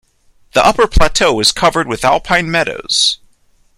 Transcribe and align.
The 0.53 0.65
upper 0.65 0.87
plateau 0.87 1.39
is 1.41 1.51
covered 1.51 1.85
with 1.85 2.03
alpine 2.03 2.49
meadows. 2.49 3.19